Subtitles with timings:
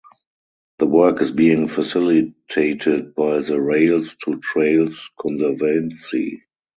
[0.79, 6.41] The work is being facilitated by the Rails to Trails Conservancy.